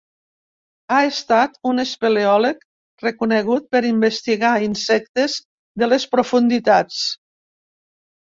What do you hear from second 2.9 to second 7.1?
reconegut per investigar insectes de les profunditats.